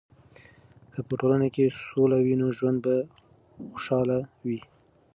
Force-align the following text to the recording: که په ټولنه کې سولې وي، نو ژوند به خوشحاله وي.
که 0.93 0.99
په 1.07 1.13
ټولنه 1.19 1.47
کې 1.55 1.65
سولې 1.89 2.19
وي، 2.21 2.35
نو 2.41 2.47
ژوند 2.57 2.77
به 2.85 2.95
خوشحاله 3.71 4.17
وي. 4.47 4.59